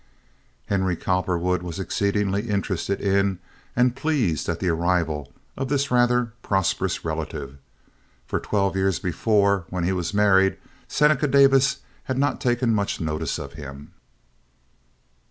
Henry 0.65 0.95
Cowperwood 0.95 1.61
was 1.61 1.77
exceedingly 1.77 2.49
interested 2.49 2.99
in 2.99 3.37
and 3.75 3.95
pleased 3.95 4.49
at 4.49 4.59
the 4.59 4.67
arrival 4.67 5.31
of 5.55 5.69
this 5.69 5.91
rather 5.91 6.33
prosperous 6.41 7.05
relative; 7.05 7.59
for 8.25 8.39
twelve 8.39 8.75
years 8.75 8.97
before, 8.97 9.65
when 9.69 9.83
he 9.83 9.91
was 9.91 10.11
married, 10.11 10.57
Seneca 10.87 11.27
Davis 11.27 11.81
had 12.05 12.17
not 12.17 12.41
taken 12.41 12.73
much 12.73 12.99
notice 12.99 13.37
of 13.37 13.53
him. 13.53 13.93